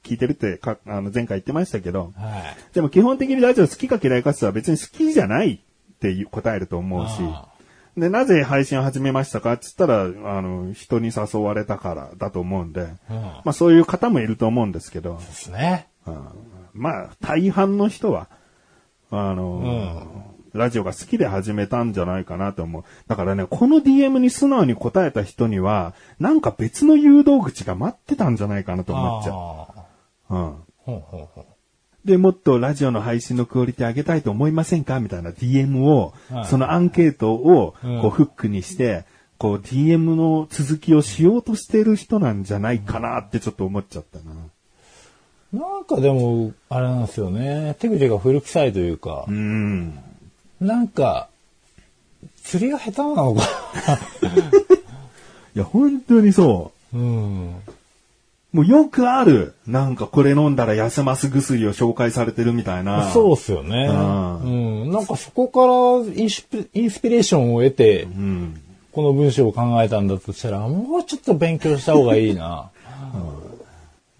[0.02, 2.74] 聞いてるってか、あの、前回言ってましたけど、はい。
[2.74, 7.12] でも基本的にラジオ好きか嫌いかって言ったら別に好きじゃないって答えると思うし。
[7.20, 7.48] あ、
[7.96, 13.16] で、なぜ配信を始めましたかって言ったら、あの、人に誘われたからだと思うんで、うん。
[13.20, 15.86] まあそういう方もいると思うんですけど、ですね。
[16.06, 16.24] うん。
[16.72, 18.28] まあ大半の人は、
[19.10, 20.06] あの、
[20.52, 22.84] ラジオが好きで始めたんじゃないかなと思う。
[23.06, 30.34] だからね、この DM に素直に答えた人には、なんか別の誘導口が待ってたんじゃないかなと思っちゃ。
[30.34, 30.36] う。
[30.36, 30.54] うん。
[30.76, 31.46] ほうほうほ
[32.04, 35.00] で、もっとラジオの配信のクオリティ上げたいと思いませんか？
[35.00, 39.04] みたいな DM を、はいそのアンケートをうんこうフックにして、
[39.38, 44.32] こう DM の続きをしようとしてる人なんじゃないかなってちょっと思っちゃったな。
[45.52, 47.76] うなんかでも、あれなんですよね。
[47.78, 49.98] 手口が古臭いというかう、ん。
[50.60, 51.28] なんか、
[52.42, 53.42] 釣りが下手なのか
[55.54, 56.96] いや、本当にそう。
[56.96, 57.02] な。
[57.02, 57.54] うん。
[58.52, 59.54] もうよくある。
[59.66, 63.10] なんかこれ飲んだら痩せます薬を紹介されてるみたいな。
[63.10, 63.86] そうっすよね。
[63.88, 63.94] うう
[64.86, 64.90] ん。
[64.90, 68.60] なんかそこからインスピインスピレーションを得て、うん。
[68.92, 72.70] この文章を考えたんだとしたら、もうちょっと勉強した方がいいな。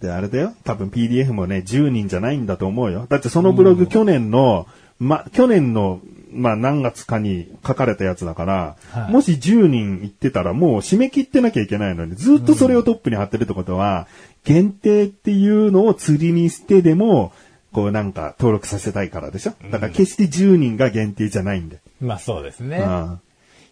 [0.01, 0.55] で、あれだよ。
[0.65, 3.07] 多分 PDF もね、10人じゃないんだと思うよ。
[3.09, 4.67] だってそのブログ去年の、
[4.99, 6.01] ま、去年の、
[6.33, 14.07] まあ、何月かに書かれたやつだから、はいもし10人行ってたらもう締め切ってなきゃいけないのに、ずっとそれをトップに貼ってるってことは、
[14.45, 17.33] 限定っていうのを釣りにしてでも、
[17.73, 21.79] こうなんか登録させたいからでしょだから決して10人が限定じゃないんで。
[22.01, 22.79] まあそうですね。
[22.79, 23.21] うん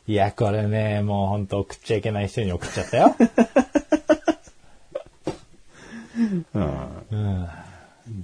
[0.09, 3.14] いや、これね、もう本当送っちゃいけない人に送っちゃったよ。
[6.54, 6.66] うん
[7.11, 7.48] うん。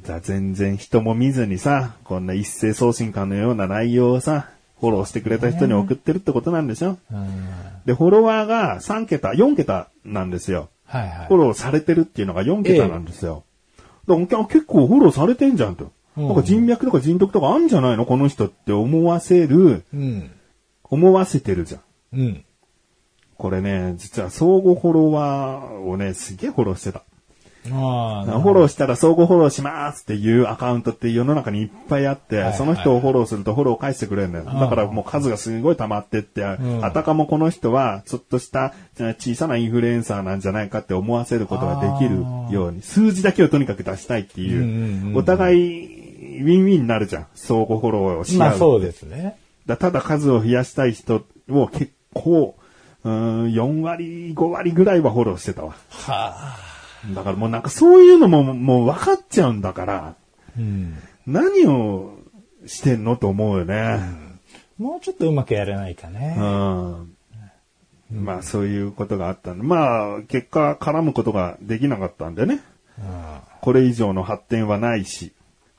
[0.07, 4.49] だ全然人も見ずにさ、こんな一斉送信官のような内容をさ、
[4.81, 6.99] フォローしてくれた人に送ってるってことなんでしょ？
[7.11, 7.49] うん
[7.87, 10.69] で、フォロワーが3桁、4桁なんですよ。
[10.87, 11.37] はいはいフォ。
[11.37, 13.45] ローされてるっていうのが4桁なんですよ。
[14.09, 15.85] だから結構フォローされてんじゃんと。
[15.85, 18.07] うんなんか人脈とか人徳とかあんじゃないの？
[18.07, 20.31] この人って思わせる、うん。
[20.85, 22.21] 思わせてるじゃん。
[22.21, 22.45] うん。
[23.37, 27.03] これね、実は相互フォロワーをね、すげえフォローしてた。
[27.71, 34.45] ああ、フォローしたら相互フォローしますっていうアカウントって世の中にいっぱいあって、はいその人をフォローするとフォロー返してくれるんだよ。
[34.45, 46.05] だからもう数がすごい溜まってって、んあたかもこの人はちょっとした小さなインフルエンサーなんじゃないかって思わせることができるように、数字だけをとにかく出したいっていう、お互い
[46.43, 47.27] ウィンウィンになるじゃん。
[47.35, 48.39] 相互フォローをし合う。
[48.39, 49.37] まあそうですね。
[49.67, 52.57] だただ数を増やしたい人を結構、
[53.05, 55.71] うーん、4割、5割ぐらいはフォローしてたわ。
[55.71, 55.77] は
[56.09, 56.74] あ。
[57.13, 60.15] だからもうなんかそういうのももう分かっちゃうんだから、
[60.59, 60.97] うん。
[61.27, 62.19] 何を
[62.67, 63.99] してんのと思うよね。
[64.79, 66.37] もうちょっとうまくやれないかね。
[66.39, 67.17] うん。
[68.13, 72.61] まあそういうことがあったんで、まあ結果絡むことができなかったんでね。
[73.61, 75.33] これ以上の発展はないし、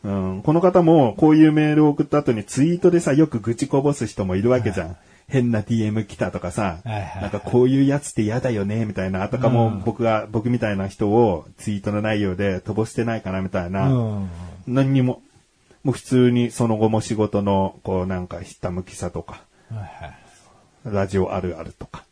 [0.04, 4.98] うん、この方もこういうメールを送った後にツイートでさ、よく愚痴こぼす人もいるわけじゃん。
[5.28, 14.30] 変な DM 来たとかさ、はいはいはいなんかこういうやつって嫌だよね、みたいな、とかも僕が、僕みたいな人をツイートの内容で飛ばしてないかな、みたいな、うん。
[14.68, 15.22] 何にも、
[15.84, 20.16] もう普通にその後も仕事の、こうなんかひったむきさとか、はいはい。
[20.86, 22.06] ラジオあるあるとか。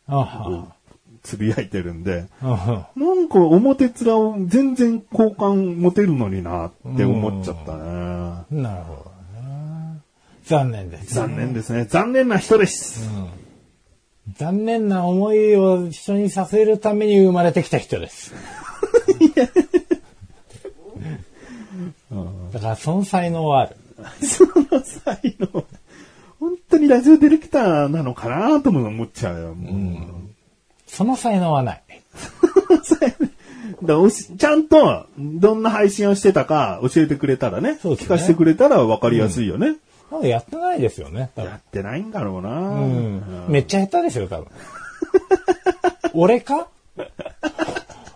[1.22, 8.62] つぶやいてるんで、あなんか表面を全然好感持てるのになって思っちゃったね。
[8.62, 9.13] なるほどね。
[10.44, 11.14] 残念です。
[11.14, 11.86] 残念ですね。
[11.86, 13.08] 残念な人です。
[14.36, 18.34] 残念な思いを一緒にさせるために生まれてきた人です。
[22.52, 23.76] だからその才能はある。
[24.26, 25.64] その才能、
[26.38, 29.54] 本当にラジオディレクターなのかなとも思っちゃうよ。
[29.54, 30.04] もう
[30.86, 31.82] その才能はない。
[33.82, 33.94] だ
[34.38, 37.78] ちゃんと、どんな配信をしてたか教えてくれたらね。
[37.80, 39.76] そうですね聞かせてくれたら分かりやすいよね。
[40.10, 41.30] まだやってないですよね。
[41.36, 42.50] やってないんだろうな。
[42.60, 43.46] うん。
[43.48, 44.46] めっちゃ下手ですよ、多分。
[46.14, 46.68] 俺か？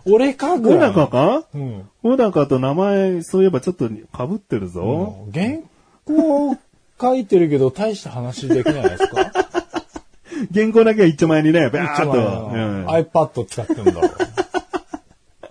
[0.07, 0.93] 俺かぐ小らい。
[0.95, 1.43] 高か？
[1.55, 1.89] うん。
[2.03, 3.95] 小高と名前、そういえばちょっと被
[4.35, 5.27] ってるぞ。
[5.33, 5.59] 原
[6.05, 6.57] 稿
[7.01, 9.33] 書いてるけど大した話できないですか？
[10.55, 12.13] 原稿だけは一丁前にね、バー一っと。
[12.13, 14.01] 番うん iPad 使ってんだろ。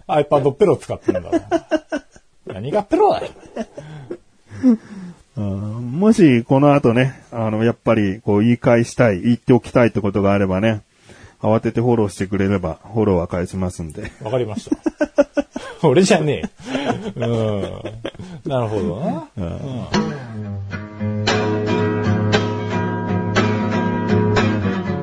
[0.08, 1.32] iPad ペロ使ってんだろ。
[2.46, 3.28] 何がペロだよ。
[5.38, 10.82] うんもし、この後ね、あの、やっぱり、こう、言い返したい、言っておきたいってことがあればね、
[11.40, 14.12] 慌ててフォローしてくれれば、フォローは返しますんで。
[14.24, 14.78] わかりました。
[15.88, 17.14] 俺じゃねえ。
[17.16, 17.62] うん。
[18.50, 19.28] なるほどな。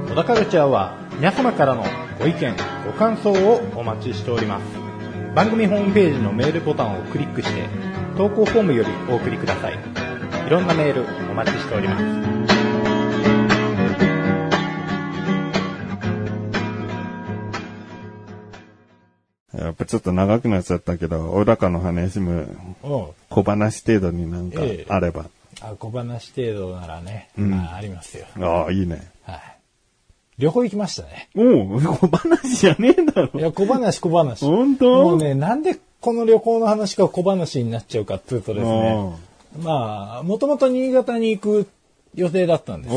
[0.08, 1.84] 小田カルチャーは皆様からの
[2.18, 2.54] ご意見、
[2.86, 4.64] ご感想をお待ちしております。
[5.36, 7.68] 番組ホームページのメールボタンをクリックして、
[8.16, 10.03] 投稿フォームよりお送りください。
[10.46, 12.04] いろんなメールお待ちしております。
[19.56, 23.06] やっぱちょっと長くなっちゃったけど、小高の話もうん。
[23.30, 25.24] 小話程度になんかええあれば。
[25.62, 28.26] あ、小話程度ならね、んまあ、ありますよ。
[28.40, 29.10] ああ、いいね。
[29.22, 29.40] はい。
[30.36, 31.30] 旅行行きましたね。
[31.34, 33.42] おう、小話じゃねえだろい。
[33.42, 34.44] や、小話小話。
[34.44, 35.04] 本当？
[35.04, 39.14] もうね、なんでこの旅行の話が小話になっちゃうかっていうとですね、
[39.62, 41.68] まあ、もともと新潟に行く
[42.14, 42.94] 予定だったんです。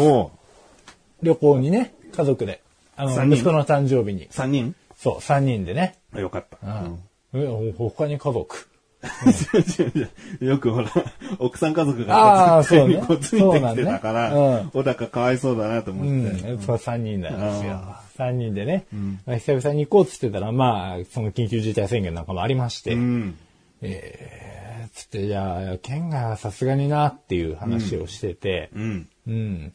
[1.22, 2.62] 旅行にね、家族で。
[2.96, 4.28] あの、三人息子の誕生日に。
[4.32, 4.76] 三人？
[4.98, 5.96] そう、3人でね。
[6.16, 6.58] よかった。
[6.68, 7.00] うん。
[7.34, 8.68] え他に家族？
[10.42, 10.90] よくほら、
[11.38, 16.52] 奥さん家族あーがこっちにそうねこうついてたから、そうなんね小高かわいそうだなと思うって。
[16.52, 18.02] ん、そう3人なんですよあ。
[18.18, 18.86] 3人でね、
[19.26, 23.38] まあ久々に行こうっつってたら、まあ、その緊急事態宣言なんかもありまして、うん。
[23.84, 24.57] えー、
[24.98, 29.10] つって、じゃあ、県がさすがになっていう話をしてて、うん。
[29.28, 29.74] うん。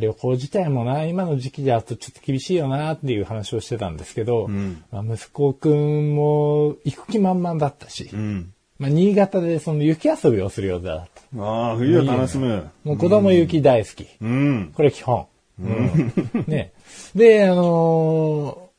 [0.00, 8.54] 旅行自体もな、今の時期だとちょっと厳しいよなっていう話をしてたんですけど、んまあ、息子くんも行く気満々だったし、うん。
[8.78, 11.42] まあ、新潟でその雪遊びをする予定だった。
[11.42, 12.70] ああ、冬を楽しむ。
[12.84, 14.06] もう子供雪大好き。
[14.22, 14.72] うん。
[14.74, 15.26] これ基本。
[15.60, 16.12] うん。
[16.48, 16.72] ね。
[17.14, 18.71] で、あのー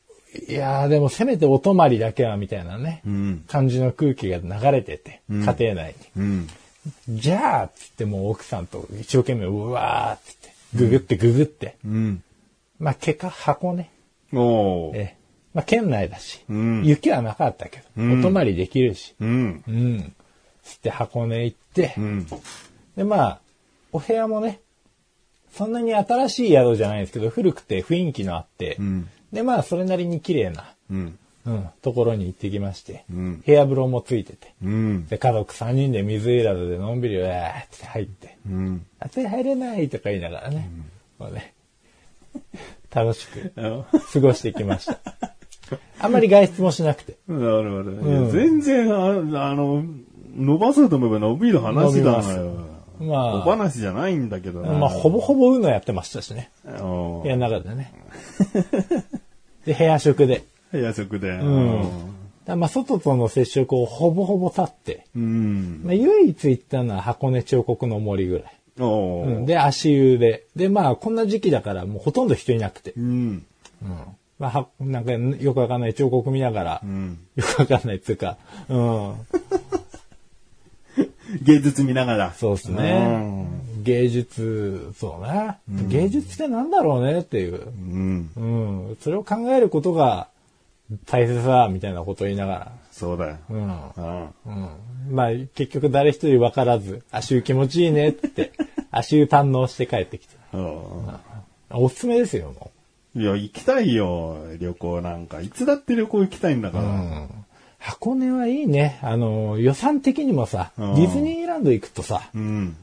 [0.48, 3.44] いやーでもせめてお泊まりだけはみたいなね、うん。
[3.48, 6.40] 感じの空気が流れてて、家庭内うん。
[6.42, 7.20] に。
[7.20, 11.76] じゃあ、つってもう奥さんと一生懸命うわーっつって、ググってググって。
[11.84, 12.22] うん。
[12.78, 13.90] まあ結果箱根。
[14.32, 14.96] おー。
[14.96, 19.64] ええまあ県内だし、うん雪はなかったけど、んお泊まりできるし、うん。
[19.68, 20.14] うん。
[20.64, 22.26] つって箱根行って、うん。
[22.96, 23.40] でまあ、
[23.92, 24.60] お部屋もね、
[25.52, 31.18] そんなに新しい宿じゃないんですけど、古くて雰囲気のあって、んでまあそれなりに綺麗な、うん。
[31.46, 35.06] うん、ところに行ってきまして、ん部屋風呂もついてて、うん。
[35.06, 38.86] で家族3人で水いらずでのんびりわーって入って、うん。
[38.98, 40.70] あ手入れないとか言いながらね、
[41.18, 41.52] もうね
[42.94, 44.98] 楽しくあ過ごしてきました。
[45.98, 47.16] あんまり外出もしなくて。
[47.28, 47.90] なるほど。
[47.90, 49.84] いや全然、ああの、
[50.36, 52.52] 伸ばそうと思えば伸びる話だなよ。
[53.00, 54.60] ま小話じゃないんだけど。
[54.60, 56.50] まあほぼほぼうのやってましたしね。
[56.80, 57.92] お部屋の中でね。
[59.64, 60.44] で、部屋食で。
[60.72, 61.32] 夜食で。
[61.36, 65.80] んだまあ、外との接触をほぼほぼ立って、うん。
[65.84, 68.58] まあ、唯一行ったのは箱根彫刻の森ぐらい。
[68.80, 70.46] おーうん、で、足湯で。
[70.56, 72.92] で、まあ、こんな時期だからもうほとんど人いなくて。
[72.96, 73.46] うん。
[74.38, 78.36] まあ、はなんかよくわかんない彫刻見ながら、んよくわかんないっつうか、
[78.68, 79.14] うん。
[81.42, 82.32] 芸術見ながら。
[82.34, 83.46] そうですね。
[83.84, 85.58] 芸術、そうね、
[85.88, 87.66] 芸術ってなんだろうねっていう。
[87.66, 88.30] うん。
[88.36, 88.40] う
[88.92, 88.96] ん。
[89.00, 90.28] それを考えることが
[91.06, 92.72] 大切だ、みたいなことを言いながら。
[92.90, 93.36] そうだよ。
[93.50, 93.62] うん。
[93.62, 94.28] うん。
[94.46, 94.68] うん。
[95.10, 98.52] まあ、結局誰一人分からず、足湯気持ちいいねって、
[98.90, 100.58] 足湯堪能して帰ってきた。
[100.58, 100.60] う
[101.70, 102.70] おすすめですよ、も
[103.16, 103.22] ん。
[103.22, 105.40] いや、行きたいよ、旅行なんか。
[105.40, 106.82] いつだって旅行行きたいんだかう。
[106.82, 106.90] うら。
[106.92, 107.30] ん。
[107.78, 108.98] 箱根はいいね。
[109.02, 112.76] あの、予算的にもさ、デうんィズニーランド行くとさ、うん。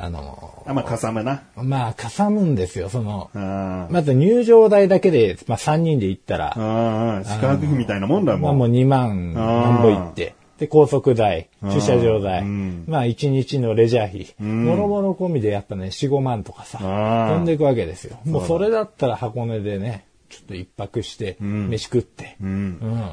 [0.00, 1.42] あの、あ、まあ、かさむな。
[1.56, 8.46] まあ、かさむんですよ、その、あまず入場代だけで、まあ3人で行ったら、あ、宿泊費みたいなもんだも。
[8.46, 18.18] まあもうん2万何ぼ行って、で、高速代、駐車場代、うんまあ1日のレジャー費、んもろもろ込みでやっぱね、4、5万とかさ、飛んでいくわけですよ。
[18.24, 22.48] もうそれだったら箱根でね、ちょっと一泊して、ん飯食って、うん。
[22.48, 23.10] うん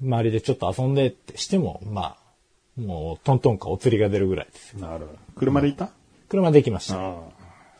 [0.00, 2.16] 周りでちょっと遊んでってしても、ま
[2.78, 4.80] あ、もうトントンかお釣りが出るぐらいですよ。
[4.86, 5.18] なるほど。
[5.36, 5.90] 車で行った？
[6.28, 6.94] 車で行きました。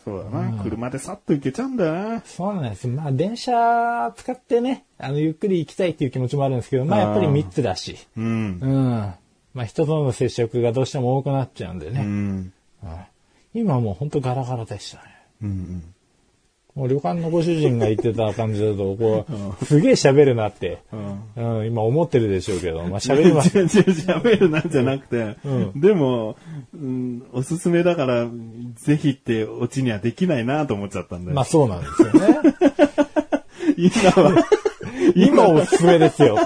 [0.05, 0.63] そうだな。
[0.63, 2.23] 車でさっと行けちゃうんだよな。
[2.25, 2.89] そうなんです。
[2.89, 8.67] まあ電車使ってね、あの、ゆっくり行きたいっていう気持ちもあるんですけど、まあやっぱり密だし、うんう。
[8.67, 9.15] ん。
[9.55, 12.01] まあ人との接触がどうしても多くなっちゃうんでね。
[12.01, 12.53] うん。
[12.83, 12.93] うん
[13.55, 15.05] 今はもうほんとガラガラでしたね。
[15.43, 15.95] うん。
[16.79, 19.26] もう旅館のご主人が言ってた感じだと、こ
[19.61, 20.79] う、 すげえ喋るなって、
[21.37, 23.59] うん、今思ってるでしょうけど、まあ喋ります。
[23.59, 25.35] 喋るなんじゃなくて、
[25.74, 26.37] でも、
[26.72, 28.29] うん、おすすめだから、
[28.76, 31.35] ぜひってオチにはできないなと思っちゃったんだよ。
[31.35, 32.39] まあそうなんですよね。
[34.14, 34.47] 今は、
[35.16, 36.39] 今おすすめですよ。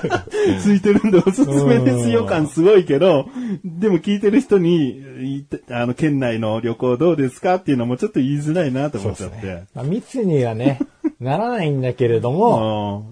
[0.60, 3.28] ついてるんでおすすめですよ感すごいけど、
[3.64, 5.02] でも聞いてる人に、
[5.38, 9.64] いあの、県内の旅行どうですかっていうのもちょっと言いづらいなと思っちゃって。
[9.74, 10.80] まあ密にはね、
[11.20, 13.04] ならないんだけれども、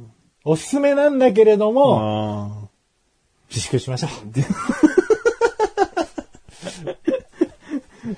[0.44, 2.68] あおすすめなんだけれどあも、あ
[3.48, 4.10] 自粛しましょう。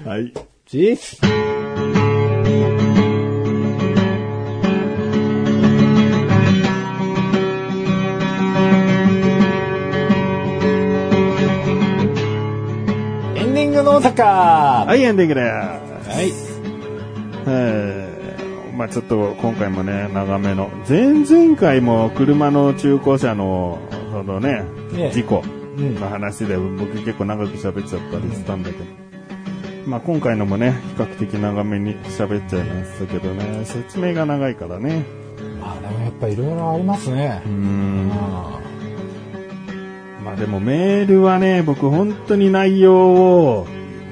[0.06, 0.32] あはい。
[0.66, 2.17] ジース。
[13.78, 16.30] グの坂ははい、エンディングでい。
[16.30, 16.60] す。
[17.46, 18.08] えー
[18.76, 20.70] まあちょっと今回もね、長めの。
[20.88, 23.80] 前々回も車の中古車の、
[24.12, 24.62] そのね、
[24.92, 25.42] ね事故
[25.76, 28.84] うんの話で僕結構長く喋っちゃったりしたんだけど。
[29.84, 35.02] まあ今回のもね、比較的長めに喋っちゃいましたけどね、説明が長いからね。
[35.60, 37.48] まあでもやっぱいろいろありますねう。
[37.48, 38.12] ん。
[40.38, 43.66] でもメールはね、僕本当に内容を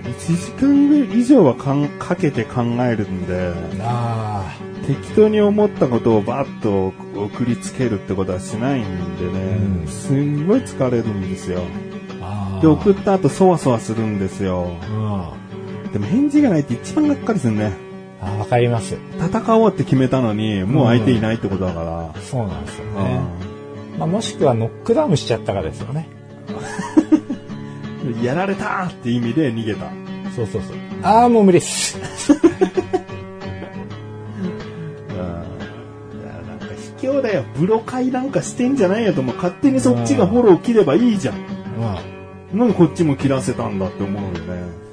[0.04, 4.56] 1時間以上はかんかけて考えるんで、あ
[4.86, 11.62] 適当に思ったことをバッと送りつけるってことはしないんでね、うんすんごい疲れるんですよ。
[12.22, 12.58] あ。
[12.60, 14.76] で、送った後そわそわするんですよ。
[14.88, 15.92] うん。
[15.92, 17.72] でも返事がないって一番がっかりするね。
[18.20, 18.96] あわかります。
[19.18, 22.20] 戦おうって決めたのに、もう相手いないってことだから。
[22.22, 23.45] そうなんですようね。
[23.98, 26.08] まあもしくはノックダウンしちゃったかですよね。
[28.04, 29.90] ん やられたって意味で逃げた。
[30.34, 30.76] そうそうそう。
[31.02, 31.98] ああ、もう無理っす。
[31.98, 32.38] いや
[36.46, 36.66] なんか
[37.00, 37.44] 卑怯だよ。
[37.56, 41.34] ブロ会なんかしてんじゃないよと、もう勝手にそっちがフォロー切ればいいじゃん。
[42.52, 42.58] うん。
[42.58, 44.85] なんでこっちも切らせたんだって思うよね。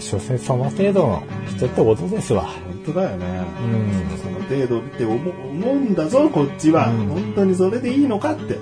[0.00, 2.42] 所詮その程度の人ってことですわ。
[2.44, 3.26] 本当だよね。
[3.62, 4.18] うん。
[4.18, 6.88] その程度って思うんだぞ、こっちは。
[6.88, 8.58] うん本当にそれでいいのかって。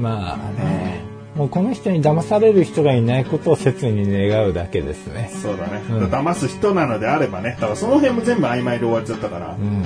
[0.00, 1.02] まあね。
[1.34, 5.30] もうこの人に騙される人がいないことを切に願うだけですね。
[5.42, 5.82] そうだね。
[5.90, 7.56] うん騙す人なのであればね。
[7.60, 9.62] だからその辺も全部曖昧で終わっちゃったからう。
[9.62, 9.84] ん。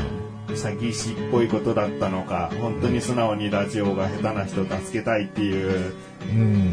[0.49, 5.93] 詐欺師っぽいことだったのか、本当に素直にラジオが下手な人を助けたいっていう。
[6.31, 6.73] うん。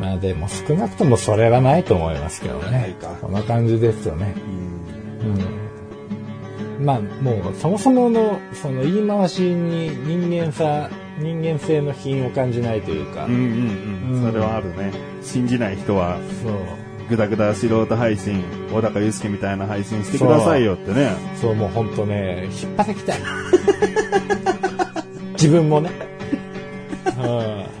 [0.00, 3.08] まあでも少なくともそれはないと思いますけどねか。
[3.20, 4.34] こんな感じですよね。
[5.22, 5.38] うん
[6.78, 6.84] うん。
[6.84, 10.88] まあもうそもそものその言い回しに人間さ、
[11.18, 13.24] 人間性の品を感じないというか。
[13.24, 14.22] うんうんうん。
[14.22, 14.92] うんそれはあるね。
[15.22, 16.52] 信じない人は、そう。
[17.08, 21.10] ぐだぐだ素人配信、小高祐介みたいな配信してくださいよってね。
[21.40, 23.18] そう、もうほんとね、引っ張ってきたい。
[25.32, 25.90] 自分もね。
[27.18, 27.77] うん。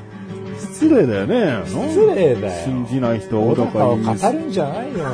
[0.78, 1.62] 失礼だよね。
[1.66, 2.64] 失礼だよ。
[2.64, 4.04] 信じない人は小小高を語。
[4.04, 5.06] るんじゃないよ、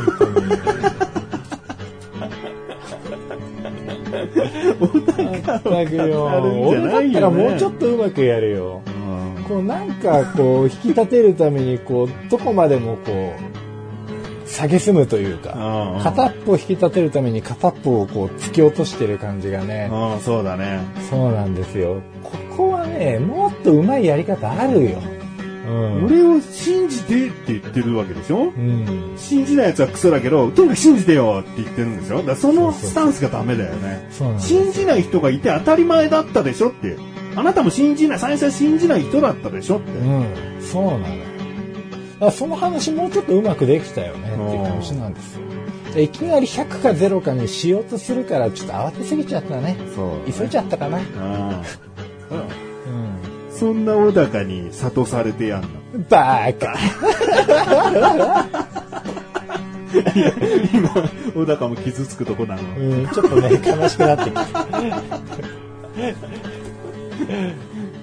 [4.78, 5.30] 本当に。
[5.30, 6.24] 全くよ。
[6.24, 8.82] 語るんじゃないよねらもうちょっとうまくやるよ。
[8.86, 13.34] うんこうなんかこう引き立てるためにこうどこまでもこ
[14.44, 20.80] う下げすむというかうん片っぽ引き立てるために片っぽをこう突き落としてる感じがねうん、そうだね。
[21.10, 25.13] そうなんですよここはねもっとうまいやり方あるようん
[25.66, 28.44] 俺を信じてって言ってるわけでしょ？
[28.44, 32.18] うん信じない奴はクソだけど、とにかく信じてよって言ってるんでしょ？
[32.18, 34.06] だからそのスタンスがダメだよね。
[34.38, 36.96] 信じない人がいて当たり前だったでしょって。
[37.36, 39.90] あなたも信じない、最初は信じない人だったでしょって。
[39.90, 41.24] うん、そうなのよ。
[42.14, 45.40] だからその話もうちょっとうまくできたよねっていう話なんですよ。
[45.94, 49.76] でいきなり100か0かにしようとするからちょっと慌てすぎちゃったね。
[49.96, 50.98] そう急いじゃったかな。
[50.98, 51.00] あ
[52.30, 52.63] あうん。
[53.54, 55.68] そんな小高に諭されてやんの？
[56.10, 56.74] バーカ。
[60.74, 60.90] 今、
[61.34, 62.62] 小高も傷つくとこなの。
[62.76, 64.42] うん、ちょっとね、悲しくなってきた。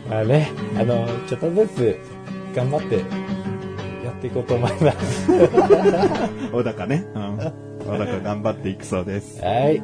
[0.10, 1.99] まあね、あの、ちょっとずつ
[2.56, 2.99] 頑張って
[4.06, 5.28] やっていこうと思います。
[6.52, 7.06] 小高ね。
[7.14, 7.38] うん。
[7.86, 9.41] 小高頑張っていくそうです。
[9.41, 9.84] はい。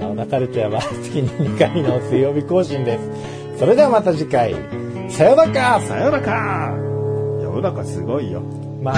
[0.00, 3.43] 小田カルチャーは月に2回の水曜日更新です。
[3.58, 4.54] それではまた次回。
[5.10, 6.74] さよならさよならか
[7.40, 8.40] いや、小高すごいよ。
[8.82, 8.94] まあ、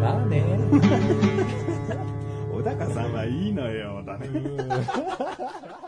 [0.00, 0.42] まあね。
[2.52, 4.28] 小高さんはいいのよ、だね。